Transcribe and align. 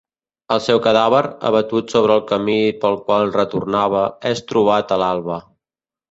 El 0.53 0.61
seu 0.67 0.79
cadàver, 0.85 1.17
abatut 1.49 1.91
sobre 1.95 2.15
el 2.19 2.23
camí 2.31 2.55
pel 2.85 2.97
qual 3.09 3.29
retornava, 3.35 4.01
és 4.31 4.41
trobat 4.53 4.95
a 4.97 4.99
l'alba. 5.03 5.37